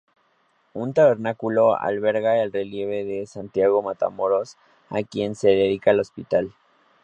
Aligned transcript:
Un 0.73 0.95
tabernáculo 0.95 1.77
alberga 1.79 2.41
el 2.41 2.51
relieve 2.51 3.03
de 3.05 3.27
Santiago 3.27 3.83
Matamoros, 3.83 4.57
a 4.89 5.03
quien 5.03 5.35
se 5.35 5.49
dedica 5.49 5.91
el 5.91 5.99
hospital. 5.99 6.55